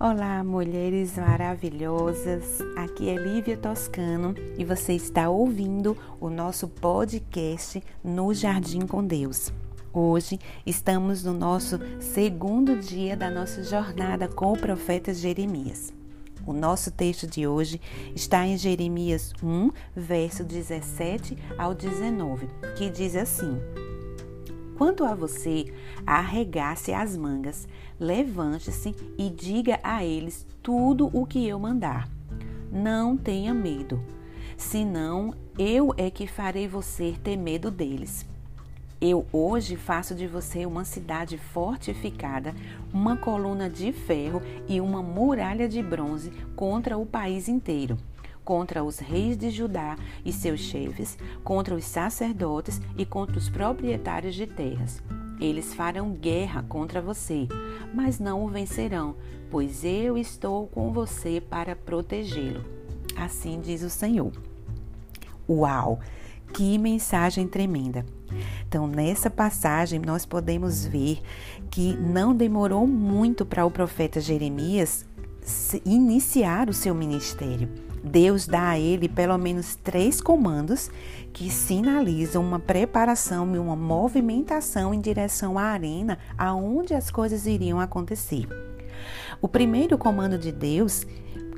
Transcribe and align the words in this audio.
Olá, 0.00 0.44
mulheres 0.44 1.16
maravilhosas. 1.16 2.60
Aqui 2.76 3.08
é 3.08 3.16
Lívia 3.16 3.56
Toscano 3.56 4.32
e 4.56 4.64
você 4.64 4.92
está 4.92 5.28
ouvindo 5.28 5.98
o 6.20 6.30
nosso 6.30 6.68
podcast 6.68 7.82
No 8.04 8.32
Jardim 8.32 8.86
com 8.86 9.04
Deus. 9.04 9.52
Hoje 9.92 10.38
estamos 10.64 11.24
no 11.24 11.32
nosso 11.34 11.80
segundo 11.98 12.78
dia 12.78 13.16
da 13.16 13.28
nossa 13.28 13.64
jornada 13.64 14.28
com 14.28 14.52
o 14.52 14.56
profeta 14.56 15.12
Jeremias. 15.12 15.92
O 16.46 16.52
nosso 16.52 16.92
texto 16.92 17.26
de 17.26 17.48
hoje 17.48 17.80
está 18.14 18.46
em 18.46 18.56
Jeremias 18.56 19.32
1, 19.42 19.72
verso 19.96 20.44
17 20.44 21.36
ao 21.58 21.74
19, 21.74 22.46
que 22.76 22.88
diz 22.88 23.16
assim: 23.16 23.58
Quanto 24.78 25.04
a 25.04 25.12
você, 25.12 25.74
arregace 26.06 26.92
as 26.92 27.16
mangas, 27.16 27.66
levante-se 27.98 28.94
e 29.18 29.28
diga 29.28 29.80
a 29.82 30.04
eles 30.04 30.46
tudo 30.62 31.10
o 31.12 31.26
que 31.26 31.44
eu 31.48 31.58
mandar. 31.58 32.08
Não 32.70 33.16
tenha 33.16 33.52
medo, 33.52 34.00
senão 34.56 35.34
eu 35.58 35.92
é 35.96 36.12
que 36.12 36.28
farei 36.28 36.68
você 36.68 37.16
ter 37.24 37.36
medo 37.36 37.72
deles. 37.72 38.24
Eu 39.00 39.26
hoje 39.32 39.74
faço 39.74 40.14
de 40.14 40.28
você 40.28 40.64
uma 40.64 40.84
cidade 40.84 41.36
fortificada, 41.38 42.54
uma 42.92 43.16
coluna 43.16 43.68
de 43.68 43.92
ferro 43.92 44.40
e 44.68 44.80
uma 44.80 45.02
muralha 45.02 45.68
de 45.68 45.82
bronze 45.82 46.30
contra 46.54 46.96
o 46.96 47.04
país 47.04 47.48
inteiro 47.48 47.98
contra 48.48 48.82
os 48.82 48.98
reis 48.98 49.36
de 49.36 49.50
Judá 49.50 49.94
e 50.24 50.32
seus 50.32 50.60
chefes, 50.60 51.18
contra 51.44 51.74
os 51.74 51.84
sacerdotes 51.84 52.80
e 52.96 53.04
contra 53.04 53.36
os 53.36 53.50
proprietários 53.50 54.34
de 54.34 54.46
terras. 54.46 55.02
Eles 55.38 55.74
farão 55.74 56.12
guerra 56.12 56.64
contra 56.66 57.02
você, 57.02 57.46
mas 57.92 58.18
não 58.18 58.42
o 58.42 58.48
vencerão, 58.48 59.16
pois 59.50 59.84
eu 59.84 60.16
estou 60.16 60.66
com 60.68 60.90
você 60.94 61.42
para 61.42 61.76
protegê-lo. 61.76 62.64
Assim 63.14 63.60
diz 63.60 63.82
o 63.82 63.90
Senhor. 63.90 64.32
Uau! 65.46 66.00
Que 66.54 66.78
mensagem 66.78 67.46
tremenda! 67.46 68.06
Então, 68.66 68.86
nessa 68.86 69.28
passagem, 69.28 70.00
nós 70.00 70.24
podemos 70.24 70.86
ver 70.86 71.20
que 71.70 71.94
não 71.98 72.34
demorou 72.34 72.86
muito 72.86 73.44
para 73.44 73.66
o 73.66 73.70
profeta 73.70 74.22
Jeremias 74.22 75.04
iniciar 75.84 76.70
o 76.70 76.72
seu 76.72 76.94
ministério. 76.94 77.87
Deus 78.02 78.46
dá 78.46 78.70
a 78.70 78.78
ele 78.78 79.08
pelo 79.08 79.36
menos 79.38 79.76
três 79.76 80.20
comandos 80.20 80.90
que 81.32 81.50
sinalizam 81.50 82.42
uma 82.42 82.58
preparação 82.58 83.54
e 83.54 83.58
uma 83.58 83.76
movimentação 83.76 84.92
em 84.94 85.00
direção 85.00 85.58
à 85.58 85.64
arena 85.64 86.18
aonde 86.36 86.94
as 86.94 87.10
coisas 87.10 87.46
iriam 87.46 87.80
acontecer. 87.80 88.46
O 89.40 89.48
primeiro 89.48 89.96
comando 89.96 90.38
de 90.38 90.50
Deus 90.50 91.06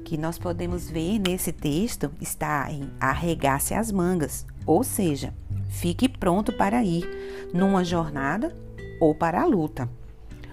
que 0.04 0.16
nós 0.16 0.38
podemos 0.38 0.90
ver 0.90 1.18
nesse 1.18 1.52
texto 1.52 2.10
está 2.20 2.70
em 2.70 2.90
arregace 2.98 3.74
as 3.74 3.92
mangas, 3.92 4.44
ou 4.66 4.82
seja, 4.82 5.32
fique 5.68 6.08
pronto 6.08 6.52
para 6.52 6.82
ir 6.82 7.08
numa 7.54 7.84
jornada 7.84 8.54
ou 9.00 9.14
para 9.14 9.40
a 9.40 9.46
luta. 9.46 9.88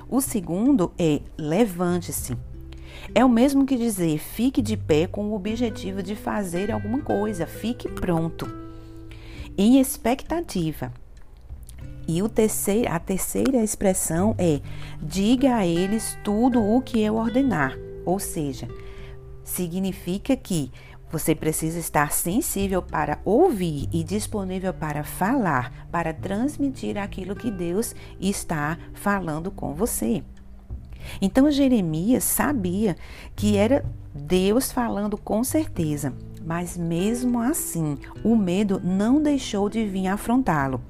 O 0.09 0.21
segundo 0.21 0.93
é 0.97 1.21
levante-se. 1.38 2.38
É 3.13 3.23
o 3.23 3.29
mesmo 3.29 3.65
que 3.65 3.75
dizer 3.75 4.17
fique 4.19 4.61
de 4.61 4.77
pé 4.77 5.07
com 5.07 5.25
o 5.25 5.35
objetivo 5.35 6.03
de 6.03 6.15
fazer 6.15 6.71
alguma 6.71 7.01
coisa, 7.01 7.45
fique 7.45 7.89
pronto, 7.89 8.47
em 9.57 9.79
expectativa. 9.79 10.91
E 12.07 12.21
o 12.21 12.29
terceiro, 12.29 12.89
a 12.91 12.99
terceira 12.99 13.61
expressão 13.61 14.33
é 14.37 14.61
diga 15.01 15.57
a 15.57 15.67
eles 15.67 16.17
tudo 16.23 16.63
o 16.63 16.81
que 16.81 17.01
eu 17.01 17.15
ordenar, 17.15 17.77
ou 18.05 18.17
seja, 18.17 18.67
significa 19.43 20.36
que 20.37 20.71
você 21.11 21.33
precisa 21.33 21.80
estar 21.80 22.11
sensível 22.11 22.81
para 22.81 23.19
ouvir 23.23 23.87
e 23.93 24.03
disponível 24.03 24.73
para 24.73 25.03
falar, 25.03 25.87
para 25.89 26.13
transmitir 26.13 26.97
aquilo 26.97 27.36
que 27.36 27.49
Deus 27.49 27.95
está 28.19 28.77
falando 28.93 29.49
com 29.49 29.73
você. 29.73 30.23
Então 31.21 31.49
Jeremias 31.51 32.23
sabia 32.23 32.95
que 33.35 33.57
era 33.57 33.85
Deus 34.13 34.71
falando 34.71 35.17
com 35.17 35.43
certeza, 35.43 36.13
mas 36.45 36.77
mesmo 36.77 37.39
assim, 37.39 37.97
o 38.23 38.35
medo 38.35 38.81
não 38.83 39.21
deixou 39.21 39.69
de 39.69 39.85
vir 39.85 40.07
afrontá-lo. 40.07 40.81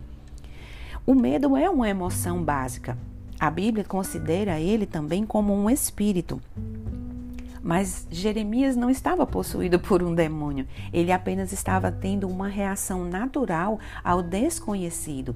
O 1.06 1.16
medo 1.16 1.56
é 1.56 1.70
uma 1.70 1.90
emoção 1.90 2.44
básica. 2.44 2.98
A 3.40 3.50
Bíblia 3.50 3.84
considera 3.84 4.60
ele 4.60 4.86
também 4.86 5.26
como 5.26 5.54
um 5.54 5.70
espírito. 5.70 6.42
Mas 7.68 8.08
Jeremias 8.10 8.78
não 8.78 8.90
estava 8.90 9.28
possuído 9.28 9.78
por 9.78 10.02
um 10.02 10.16
demônio, 10.16 10.66
ele 10.94 11.12
apenas 11.12 11.52
estava 11.52 11.92
tendo 11.92 12.26
uma 12.26 12.48
reação 12.48 13.04
natural 13.04 13.78
ao 14.02 14.24
desconhecido. 14.24 15.36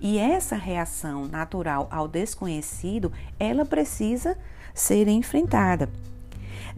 E 0.00 0.16
essa 0.16 0.54
reação 0.54 1.26
natural 1.26 1.88
ao 1.90 2.06
desconhecido, 2.06 3.10
ela 3.36 3.64
precisa 3.64 4.38
ser 4.72 5.08
enfrentada. 5.08 5.90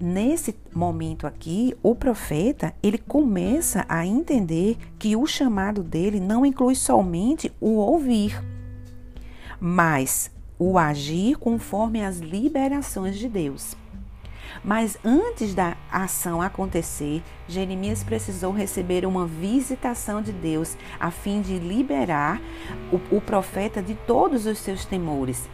Nesse 0.01 0.57
momento 0.75 1.27
aqui, 1.27 1.77
o 1.83 1.95
profeta, 1.95 2.73
ele 2.83 2.97
começa 2.97 3.85
a 3.87 4.07
entender 4.07 4.79
que 4.99 5.15
o 5.17 5.27
chamado 5.27 5.83
dele 5.83 6.19
não 6.19 6.47
inclui 6.47 6.75
somente 6.75 7.53
o 7.61 7.73
ouvir, 7.73 8.43
mas 9.61 10.31
o 10.59 10.79
agir 10.79 11.37
conforme 11.37 12.03
as 12.03 12.21
liberações 12.21 13.19
de 13.19 13.29
Deus. 13.29 13.84
Mas 14.63 14.99
antes 15.05 15.55
da 15.55 15.77
ação 15.91 16.41
acontecer, 16.41 17.23
Jeremias 17.49 18.03
precisou 18.03 18.53
receber 18.53 19.05
uma 19.07 19.27
visitação 19.27 20.23
de 20.23 20.33
Deus 20.33 20.77
a 20.99 21.11
fim 21.11 21.41
de 21.41 21.59
liberar 21.59 22.41
o, 22.93 23.17
o 23.17 23.21
profeta 23.21 23.83
de 23.83 23.95
todos 23.95 24.47
os 24.47 24.59
seus 24.59 24.85
temores. 24.85 25.49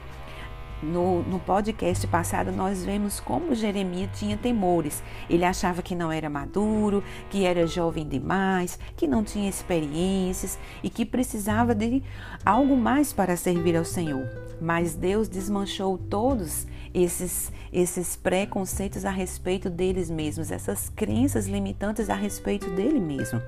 No, 0.82 1.22
no, 1.22 1.38
podcast 1.38 2.06
passado, 2.06 2.50
nós 2.50 2.82
vemos 2.82 3.20
como 3.20 3.54
Jeremias 3.54 4.18
tinha 4.18 4.38
temores. 4.38 5.02
Ele 5.28 5.44
achava 5.44 5.82
que 5.82 5.94
não 5.94 6.10
era 6.10 6.30
maduro, 6.30 7.04
que 7.28 7.44
era 7.44 7.66
jovem 7.66 8.08
demais, 8.08 8.78
que 8.96 9.06
não 9.06 9.22
tinha 9.22 9.50
experiências 9.50 10.58
e 10.82 10.88
que 10.88 11.04
precisava 11.04 11.74
de 11.74 12.02
algo 12.46 12.78
mais 12.78 13.12
para 13.12 13.36
servir 13.36 13.76
ao 13.76 13.84
Senhor. 13.84 14.26
Mas 14.58 14.94
Deus 14.94 15.28
desmanchou 15.28 15.98
todos 15.98 16.66
esses, 16.92 17.52
esses 17.72 18.16
preconceitos 18.16 19.04
a 19.04 19.10
respeito 19.10 19.70
deles 19.70 20.10
mesmos, 20.10 20.50
essas 20.50 20.88
crenças 20.88 21.46
limitantes 21.46 22.10
a 22.10 22.14
respeito 22.14 22.70
dele 22.70 23.00
mesmo. 23.00 23.40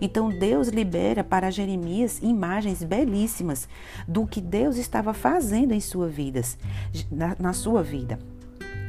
Então 0.00 0.28
Deus 0.28 0.68
libera 0.68 1.24
para 1.24 1.50
Jeremias 1.50 2.20
imagens 2.22 2.82
belíssimas 2.82 3.68
do 4.06 4.26
que 4.26 4.40
Deus 4.40 4.76
estava 4.76 5.12
fazendo 5.12 5.72
em 5.72 5.80
sua 5.80 6.08
vida, 6.08 6.40
na, 7.10 7.36
na 7.38 7.52
sua 7.52 7.82
vida. 7.82 8.18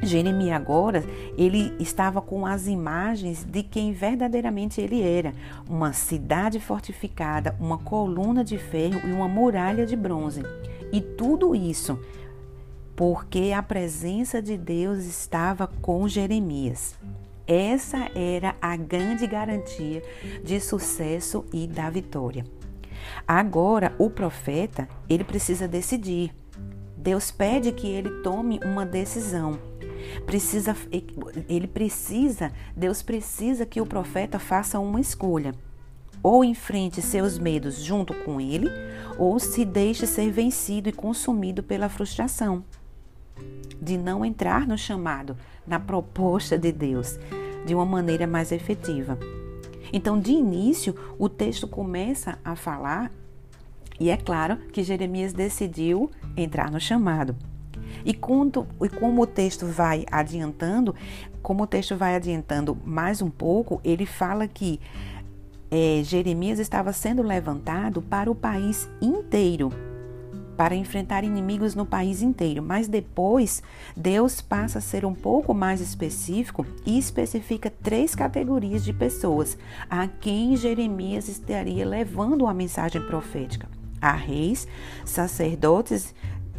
Jeremias 0.01 0.55
agora, 0.55 1.03
ele 1.37 1.73
estava 1.79 2.21
com 2.21 2.45
as 2.45 2.67
imagens 2.67 3.45
de 3.45 3.63
quem 3.63 3.93
verdadeiramente 3.93 4.81
ele 4.81 5.01
era, 5.01 5.33
uma 5.69 5.93
cidade 5.93 6.59
fortificada, 6.59 7.55
uma 7.59 7.77
coluna 7.77 8.43
de 8.43 8.57
ferro 8.57 9.01
e 9.07 9.11
uma 9.11 9.27
muralha 9.27 9.85
de 9.85 9.95
bronze. 9.95 10.43
E 10.91 11.01
tudo 11.01 11.55
isso 11.55 11.97
porque 12.95 13.51
a 13.55 13.63
presença 13.63 14.41
de 14.41 14.57
Deus 14.57 14.99
estava 15.05 15.67
com 15.67 16.07
Jeremias. 16.07 16.95
Essa 17.47 18.09
era 18.15 18.55
a 18.61 18.75
grande 18.77 19.27
garantia 19.27 20.01
de 20.43 20.59
sucesso 20.59 21.45
e 21.51 21.67
da 21.67 21.89
vitória. 21.89 22.45
Agora, 23.27 23.93
o 23.97 24.09
profeta, 24.09 24.87
ele 25.09 25.23
precisa 25.23 25.67
decidir. 25.67 26.33
Deus 26.95 27.31
pede 27.31 27.71
que 27.73 27.87
ele 27.87 28.21
tome 28.21 28.59
uma 28.63 28.85
decisão. 28.85 29.59
Precisa 30.25 30.75
ele 31.49 31.67
precisa, 31.67 32.51
Deus 32.75 33.01
precisa 33.01 33.65
que 33.65 33.81
o 33.81 33.85
profeta 33.85 34.39
faça 34.39 34.79
uma 34.79 35.01
escolha. 35.01 35.53
Ou 36.21 36.45
enfrente 36.45 37.01
seus 37.01 37.37
medos 37.37 37.81
junto 37.81 38.13
com 38.23 38.39
ele, 38.39 38.69
ou 39.17 39.37
se 39.39 39.65
deixe 39.65 40.07
ser 40.07 40.31
vencido 40.31 40.87
e 40.87 40.93
consumido 40.93 41.61
pela 41.61 41.89
frustração 41.89 42.63
de 43.81 43.97
não 43.97 44.23
entrar 44.23 44.67
no 44.67 44.77
chamado, 44.77 45.37
na 45.65 45.79
proposta 45.79 46.57
de 46.57 46.71
Deus, 46.71 47.19
de 47.65 47.73
uma 47.73 47.85
maneira 47.85 48.27
mais 48.27 48.51
efetiva. 48.51 49.17
Então, 49.91 50.19
de 50.19 50.31
início, 50.31 50.95
o 51.19 51.29
texto 51.29 51.67
começa 51.67 52.37
a 52.43 52.55
falar, 52.55 53.11
e 53.99 54.09
é 54.09 54.17
claro 54.17 54.57
que 54.71 54.83
Jeremias 54.83 55.33
decidiu 55.33 56.09
entrar 56.35 56.71
no 56.71 56.79
chamado. 56.79 57.35
E, 58.03 58.13
quando, 58.13 58.67
e 58.81 58.89
como 58.89 59.21
o 59.21 59.27
texto 59.27 59.67
vai 59.67 60.05
adiantando, 60.11 60.95
como 61.41 61.63
o 61.63 61.67
texto 61.67 61.95
vai 61.95 62.15
adiantando 62.15 62.75
mais 62.83 63.21
um 63.21 63.29
pouco, 63.29 63.79
ele 63.83 64.05
fala 64.05 64.47
que 64.47 64.79
é, 65.69 66.01
Jeremias 66.03 66.59
estava 66.59 66.91
sendo 66.91 67.21
levantado 67.21 68.01
para 68.01 68.29
o 68.29 68.35
país 68.35 68.89
inteiro 69.01 69.71
para 70.55 70.75
enfrentar 70.75 71.23
inimigos 71.23 71.75
no 71.75 71.85
país 71.85 72.21
inteiro, 72.21 72.61
mas 72.61 72.87
depois 72.87 73.63
Deus 73.95 74.41
passa 74.41 74.79
a 74.79 74.81
ser 74.81 75.05
um 75.05 75.13
pouco 75.13 75.53
mais 75.53 75.81
específico 75.81 76.65
e 76.85 76.97
especifica 76.97 77.69
três 77.69 78.13
categorias 78.15 78.83
de 78.83 78.93
pessoas 78.93 79.57
a 79.89 80.07
quem 80.07 80.55
Jeremias 80.55 81.27
estaria 81.27 81.85
levando 81.85 82.47
a 82.47 82.53
mensagem 82.53 83.01
profética: 83.01 83.67
a 84.01 84.11
reis, 84.11 84.67
sacerdotes 85.05 86.13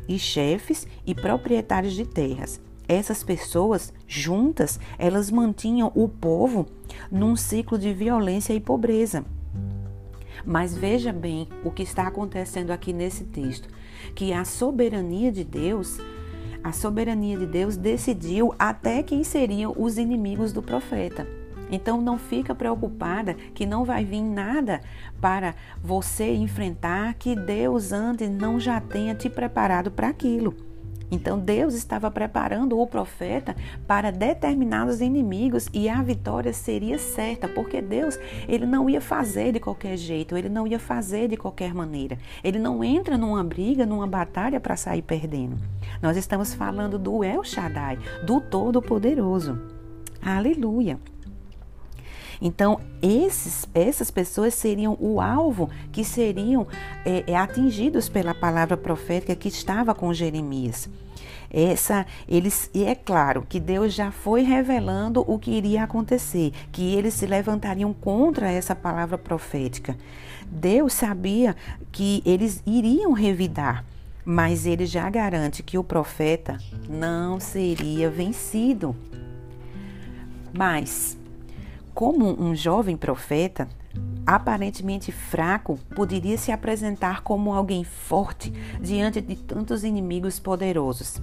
e 0.09 0.19
chefes 0.19 0.87
e 1.07 1.15
proprietários 1.15 1.95
de 1.95 2.05
terras. 2.05 2.61
Essas 2.87 3.25
pessoas 3.25 3.95
juntas, 4.07 4.79
elas 4.99 5.31
mantinham 5.31 5.91
o 5.95 6.07
povo 6.07 6.67
num 7.11 7.35
ciclo 7.35 7.79
de 7.79 7.95
violência 7.95 8.53
e 8.53 8.61
pobreza. 8.61 9.25
Mas 10.45 10.77
veja 10.77 11.11
bem 11.11 11.49
o 11.65 11.71
que 11.71 11.83
está 11.83 12.07
acontecendo 12.07 12.71
aqui 12.71 12.93
nesse 12.93 13.25
texto, 13.25 13.69
que 14.15 14.33
a 14.33 14.45
soberania 14.45 15.31
de 15.33 15.45
Deus, 15.45 15.99
a 16.63 16.73
soberania 16.73 17.37
de 17.37 17.47
Deus 17.47 17.77
decidiu 17.77 18.55
até 18.59 19.03
quem 19.03 19.25
seriam 19.25 19.75
os 19.77 19.99
inimigos 19.99 20.53
do 20.53 20.63
profeta. 20.63 21.27
Então 21.71 22.01
não 22.01 22.19
fica 22.19 22.55
preocupada 22.55 23.35
que 23.55 23.67
não 23.67 23.85
vai 23.85 24.05
vir 24.05 24.23
nada 24.23 24.81
para 25.21 25.55
você 25.83 26.35
enfrentar 26.35 27.15
que 27.15 27.35
Deus 27.35 27.93
antes 27.93 28.31
não 28.31 28.61
já 28.61 28.81
tenha 28.81 29.15
te 29.15 29.29
preparado 29.29 29.91
para 29.91 30.09
aquilo. 30.09 30.74
Então 31.11 31.39
Deus 31.39 31.75
estava 31.75 32.11
preparando 32.11 32.79
o 32.79 32.87
profeta 32.87 33.55
para 33.87 34.11
determinados 34.11 35.01
inimigos 35.01 35.69
e 35.73 35.89
a 35.89 36.03
vitória 36.03 36.53
seria 36.53 36.99
certa, 36.99 37.49
porque 37.49 37.81
Deus, 37.81 38.19
ele 38.49 38.67
não 38.67 38.89
ia 38.89 39.01
fazer 39.01 39.53
de 39.53 39.61
qualquer 39.61 39.97
jeito, 39.97 40.37
ele 40.37 40.49
não 40.49 40.67
ia 40.67 40.79
fazer 40.79 41.29
de 41.29 41.37
qualquer 41.37 41.75
maneira. 41.75 42.19
Ele 42.43 42.59
não 42.59 42.83
entra 42.83 43.17
numa 43.17 43.45
briga, 43.45 43.87
numa 43.87 44.07
batalha 44.07 44.59
para 44.59 44.77
sair 44.77 45.03
perdendo. 45.03 45.57
Nós 46.03 46.17
estamos 46.17 46.55
falando 46.55 46.99
do 46.99 47.23
El 47.23 47.45
Shaddai, 47.45 47.99
do 48.27 48.41
Todo-Poderoso. 48.41 49.59
Aleluia. 50.23 50.99
Então, 52.41 52.81
esses, 53.03 53.67
essas 53.75 54.11
pessoas 54.11 54.55
seriam 54.55 54.97
o 55.01 55.21
alvo 55.21 55.71
que 55.93 56.05
seriam 56.05 56.67
é, 57.05 57.25
é, 57.27 57.37
atingidos 57.37 58.09
pela 58.09 58.35
palavra 58.35 58.77
profética 58.77 59.35
que 59.35 59.49
estava 59.49 59.95
com 59.95 60.13
Jeremias. 60.13 60.89
Essa, 61.57 62.05
eles, 62.29 62.69
e 62.75 62.83
é 62.83 62.97
claro 62.97 63.47
que 63.49 63.61
Deus 63.61 63.95
já 63.95 64.11
foi 64.11 64.43
revelando 64.43 65.25
o 65.27 65.39
que 65.39 65.53
iria 65.53 65.85
acontecer, 65.85 66.53
que 66.73 66.95
eles 66.95 67.15
se 67.15 67.27
levantariam 67.27 67.93
contra 67.93 68.51
essa 68.51 68.75
palavra 68.75 69.17
profética. 69.17 69.97
Deus 70.47 70.93
sabia 70.95 71.55
que 71.93 72.23
eles 72.27 72.61
iriam 72.67 73.13
revidar, 73.13 73.85
mas 74.25 74.67
ele 74.67 74.85
já 74.85 75.09
garante 75.09 75.63
que 75.63 75.79
o 75.79 75.85
profeta 75.85 76.59
não 76.89 77.39
seria 77.39 78.11
vencido. 78.11 78.97
Mas 80.53 81.17
como 81.95 82.29
um 82.43 82.57
jovem 82.57 82.97
profeta, 82.97 83.69
aparentemente 84.27 85.13
fraco, 85.13 85.79
poderia 85.95 86.37
se 86.37 86.51
apresentar 86.51 87.23
como 87.23 87.55
alguém 87.55 87.85
forte 87.85 88.51
diante 88.81 89.21
de 89.21 89.37
tantos 89.37 89.85
inimigos 89.85 90.41
poderosos? 90.41 91.21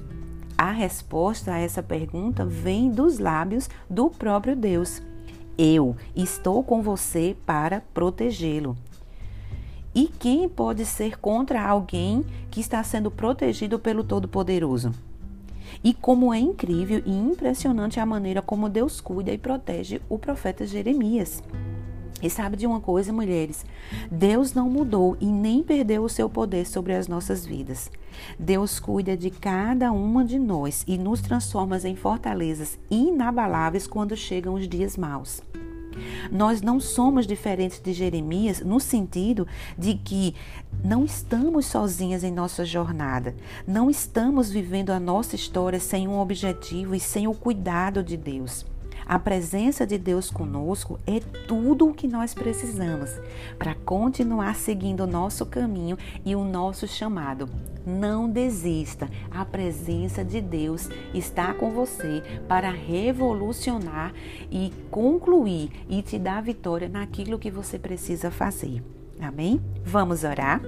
A 0.57 0.71
resposta 0.71 1.53
a 1.53 1.59
essa 1.59 1.83
pergunta 1.83 2.45
vem 2.45 2.89
dos 2.89 3.19
lábios 3.19 3.69
do 3.89 4.09
próprio 4.09 4.56
Deus. 4.56 5.01
Eu 5.57 5.95
estou 6.15 6.63
com 6.63 6.81
você 6.81 7.35
para 7.45 7.81
protegê-lo. 7.94 8.77
E 9.94 10.07
quem 10.07 10.47
pode 10.47 10.85
ser 10.85 11.19
contra 11.19 11.62
alguém 11.62 12.24
que 12.50 12.62
está 12.62 12.81
sendo 12.81 13.12
protegido 13.12 13.77
pelo 13.77 14.06
Todo-Poderoso? 14.06 14.94
E 15.83 15.94
como 15.94 16.33
é 16.33 16.39
incrível 16.39 17.01
e 17.06 17.12
impressionante 17.12 18.00
a 18.00 18.06
maneira 18.06 18.42
como 18.42 18.69
Deus 18.69 19.01
cuida 19.01 19.31
e 19.31 19.38
protege 19.38 20.01
o 20.07 20.19
profeta 20.19 20.66
Jeremias. 20.66 21.42
E 22.22 22.30
sabe 22.30 22.56
de 22.56 22.68
uma 22.68 22.80
coisa, 22.80 23.12
mulheres? 23.12 23.66
Deus 24.12 24.54
não 24.54 24.69
mudou 24.69 25.18
e 25.19 25.25
nem 25.25 25.63
perdeu 25.63 26.04
o 26.04 26.10
seu 26.10 26.30
poder 26.30 26.68
sobre 26.68 26.94
as 26.94 27.07
nossas 27.07 27.45
vidas. 27.45 27.89
Deus 28.38 28.80
cuida 28.80 29.18
de 29.18 29.31
cada 29.31 29.92
uma 29.92 30.24
de 30.24 30.38
nós 30.38 30.83
e 30.88 31.00
nos 31.00 31.19
transforma 31.22 31.78
em 31.84 31.95
fortalezas 31.95 32.77
inabaláveis 32.92 33.88
quando 33.88 34.16
chegam 34.16 34.54
os 34.54 34.68
dias 34.68 34.95
maus. 34.95 35.42
Nós 36.31 36.61
não 36.61 36.79
somos 36.79 37.27
diferentes 37.27 37.79
de 37.79 37.93
Jeremias 37.93 38.61
no 38.61 38.79
sentido 38.79 39.47
de 39.77 39.95
que 39.95 40.35
não 40.83 41.03
estamos 41.03 41.65
sozinhas 41.65 42.23
em 42.23 42.31
nossa 42.31 42.65
jornada, 42.65 43.35
não 43.67 43.89
estamos 43.89 44.49
vivendo 44.49 44.91
a 44.91 44.99
nossa 44.99 45.35
história 45.35 45.79
sem 45.79 46.07
um 46.07 46.19
objetivo 46.19 46.95
e 46.95 46.99
sem 46.99 47.27
o 47.27 47.33
cuidado 47.33 48.03
de 48.03 48.15
Deus. 48.17 48.65
A 49.12 49.19
presença 49.19 49.86
de 49.86 49.98
Deus 49.98 50.31
conosco 50.31 50.98
é 51.06 51.19
tudo 51.46 51.90
o 51.90 51.94
que 51.94 52.08
nós 52.08 52.34
precisamos 52.34 53.10
para 53.60 53.75
continuar 53.75 54.56
seguindo 54.56 55.02
o 55.02 55.06
nosso 55.06 55.46
caminho 55.46 55.98
e 56.24 56.34
o 56.34 56.46
nosso 56.46 56.88
chamado. 56.88 57.50
Não 57.86 58.30
desista, 58.30 59.10
a 59.30 59.44
presença 59.44 60.24
de 60.24 60.40
Deus 60.40 60.88
está 61.13 61.54
com 61.54 61.72
você 61.72 62.24
para 62.48 62.72
revolucionar 62.72 64.13
e 64.50 64.72
concluir 64.90 65.72
e 65.90 66.02
te 66.02 66.18
dar 66.18 66.42
vitória 66.42 66.88
naquilo 66.88 67.38
que 67.38 67.52
você 67.52 67.78
precisa 67.78 68.31
fazer. 68.31 68.81
Amém? 69.19 69.60
Vamos 69.84 70.24
orar? 70.24 70.62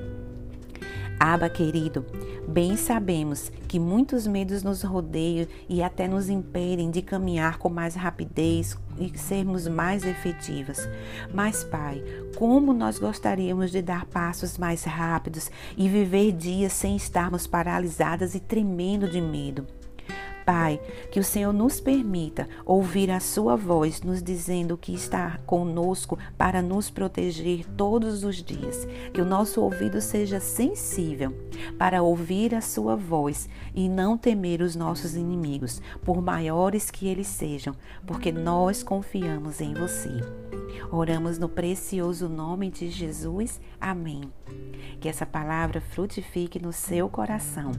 Aba, 1.20 1.50
querido, 1.50 2.06
bem 2.48 2.76
sabemos 2.76 3.52
que 3.68 3.80
muitos 3.80 4.28
medos 4.28 4.64
nos 4.64 4.84
rodeiam 4.84 5.48
e 5.70 5.82
até 5.82 6.08
nos 6.08 6.30
impedem 6.30 6.92
de 6.92 7.02
caminhar 7.02 7.58
com 7.58 7.70
mais 7.70 7.96
rapidez 7.96 8.78
e 9.00 9.18
sermos 9.18 9.68
mais 9.68 10.04
efetivas. 10.04 10.88
Mas, 11.34 11.64
Pai, 11.64 12.04
como 12.36 12.74
nós 12.74 13.00
gostaríamos 13.00 13.72
de 13.72 13.82
dar 13.82 14.06
passos 14.06 14.58
mais 14.58 14.84
rápidos 14.84 15.50
e 15.78 15.88
viver 15.88 16.32
dias 16.32 16.74
sem 16.74 16.96
estarmos 16.96 17.48
paralisadas 17.48 18.36
e 18.36 18.40
tremendo 18.40 19.10
de 19.10 19.22
medo. 19.22 19.66
Pai, 20.46 20.80
que 21.12 21.20
o 21.20 21.24
Senhor 21.24 21.54
nos 21.54 21.80
permita 21.80 22.48
ouvir 22.66 23.12
a 23.12 23.20
Sua 23.20 23.56
voz 23.56 24.02
nos 24.02 24.22
dizendo 24.22 24.78
que 24.78 24.94
está 24.94 25.40
conosco 25.46 26.18
para 26.38 26.62
nos 26.62 26.90
proteger 26.90 27.66
todos 27.78 28.24
os 28.24 28.44
dias. 28.44 28.88
Que 29.14 29.22
o 29.22 29.26
nosso 29.26 29.62
ouvido 29.62 30.02
seja 30.02 30.40
sensível 30.40 31.34
para 31.78 32.02
ouvir 32.02 32.56
a 32.56 32.62
Sua 32.62 32.96
voz 32.96 33.50
e 33.74 33.88
não 33.88 34.18
temer 34.18 34.62
os 34.62 34.76
nossos 34.76 35.16
inimigos, 35.16 35.82
por 36.04 36.22
maiores 36.22 36.92
que 36.92 37.08
eles 37.08 37.28
sejam, 37.28 37.76
porque 38.06 38.32
nós 38.32 38.84
confiamos 38.84 39.62
em 39.62 39.74
Você. 39.74 40.63
Oramos 40.92 41.38
no 41.38 41.50
precioso 41.50 42.30
nome 42.30 42.70
de 42.70 42.90
Jesus. 42.90 43.60
Amém. 43.80 44.22
Que 45.00 45.10
essa 45.10 45.26
palavra 45.26 45.82
frutifique 45.82 46.62
no 46.62 46.72
seu 46.72 47.10
coração. 47.10 47.72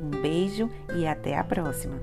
Um 0.00 0.10
beijo 0.22 0.70
e 0.96 1.06
até 1.06 1.36
a 1.36 1.44
próxima. 1.44 1.98